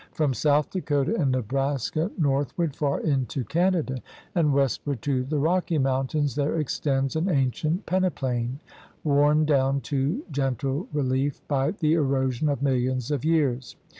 From 0.13 0.33
South 0.33 0.71
Dakota 0.71 1.15
and 1.15 1.31
Nebraska 1.31 2.09
northward 2.17 2.75
far 2.75 3.01
into 3.01 3.43
Canada 3.43 3.97
and 4.33 4.51
westward 4.51 5.03
to 5.03 5.23
the 5.23 5.37
Rocky 5.37 5.77
Mountains 5.77 6.33
there 6.33 6.55
extends 6.57 7.15
an 7.15 7.29
ancient 7.29 7.85
peneplain 7.85 8.57
worn 9.03 9.45
down 9.45 9.79
to 9.81 10.23
gentle 10.31 10.87
relief 10.91 11.47
by 11.47 11.69
the 11.69 11.93
erosion 11.93 12.49
of 12.49 12.63
millions 12.63 13.11
of 13.11 13.23
years. 13.23 13.75